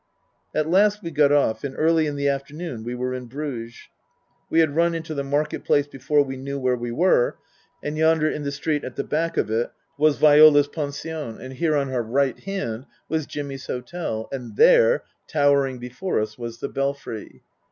At 0.55 0.67
last 0.67 1.03
we 1.03 1.11
got 1.11 1.31
off, 1.31 1.63
and 1.63 1.75
early 1.77 2.07
in 2.07 2.15
the 2.15 2.27
afternoon 2.27 2.83
we 2.83 2.95
were 2.95 3.13
in 3.13 3.27
Bruges. 3.27 3.87
We 4.49 4.59
had 4.59 4.75
run 4.75 4.95
into 4.95 5.13
the 5.13 5.23
Market 5.23 5.63
Place 5.63 5.85
before 5.85 6.23
we 6.23 6.37
knew 6.37 6.57
where 6.57 6.75
we 6.75 6.91
were; 6.91 7.37
and 7.83 7.95
yonder 7.95 8.27
in 8.27 8.41
the 8.41 8.51
street 8.51 8.83
at 8.83 8.95
the 8.95 9.03
back 9.03 9.37
of 9.37 9.51
it 9.51 9.69
was 9.99 10.17
Viola's 10.17 10.67
pension, 10.67 11.39
and 11.39 11.53
here 11.53 11.75
on 11.75 11.91
our 11.93 12.01
right 12.01 12.39
hand 12.39 12.87
was 13.09 13.27
Jimmy's 13.27 13.67
hotel, 13.67 14.27
and 14.31 14.55
there, 14.57 15.03
towering 15.27 15.77
before 15.77 16.19
us, 16.19 16.35
was 16.35 16.61
the 16.61 16.69
Belfry. 16.69 17.43